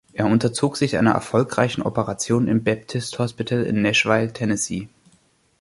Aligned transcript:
Er 0.13 0.25
unterzog 0.25 0.77
sich 0.77 0.97
einer 0.97 1.11
erfolgreichen 1.11 1.83
Operation 1.83 2.47
im 2.47 2.63
Baptist 2.63 3.19
Hospital 3.19 3.61
in 3.61 3.83
Nashville, 3.83 4.33
Tennessee. 4.33 4.89